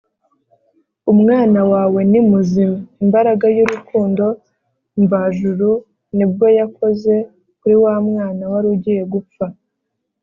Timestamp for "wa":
7.83-7.95